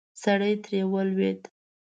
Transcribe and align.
سړی 0.21 0.53
ترې 0.63 0.81
ولوېد. 0.91 1.41